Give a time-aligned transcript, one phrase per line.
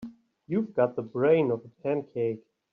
[0.47, 2.43] You've got the brain of a pancake.